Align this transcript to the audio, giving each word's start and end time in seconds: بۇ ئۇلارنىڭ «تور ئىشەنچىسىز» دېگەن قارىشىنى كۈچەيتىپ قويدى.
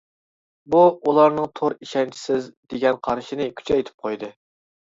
بۇ 0.75 0.79
ئۇلارنىڭ 1.11 1.51
«تور 1.59 1.75
ئىشەنچىسىز» 1.87 2.47
دېگەن 2.75 3.01
قارىشىنى 3.09 3.49
كۈچەيتىپ 3.61 4.07
قويدى. 4.09 4.33